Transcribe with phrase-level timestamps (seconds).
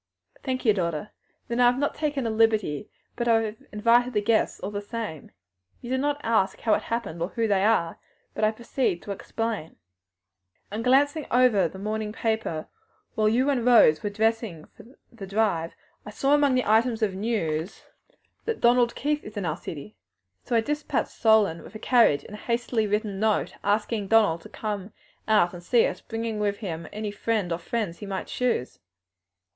[0.41, 1.11] "Thank you, daughter;
[1.47, 4.81] then I have not taken a liberty, but I have invited the guests all the
[4.81, 5.29] same.
[5.79, 7.99] You do not ask how it happened or who they are,
[8.33, 9.75] but I proceed to explain.
[10.71, 12.67] "In glancing over the morning paper,
[13.13, 17.03] while you and Rose were attiring yourselves for the drive, I saw among the items
[17.03, 17.83] of news
[18.45, 19.97] that Donald Keith is in our city.
[20.43, 24.49] So I dispatched Solon with a carriage and a hastily written note, asking Donald to
[24.49, 24.93] come
[25.27, 28.79] out to see us, bringing with him any friend or friends he might choose."